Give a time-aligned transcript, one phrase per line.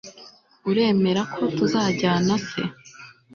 [0.69, 2.61] uremera ko tuzajyana, se